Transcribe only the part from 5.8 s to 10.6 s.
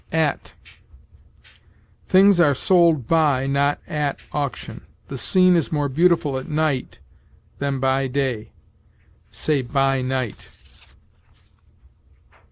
beautiful at night than by day": say, "by night."